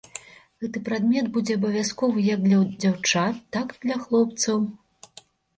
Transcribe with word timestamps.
Гэты 0.63 0.79
прадмет 0.87 1.25
будзе 1.35 1.57
абавязковы 1.59 2.23
як 2.29 2.39
для 2.47 2.59
дзяўчат, 2.81 3.35
так 3.59 3.67
і 3.77 3.83
для 3.85 3.97
хлопцаў. 4.07 4.57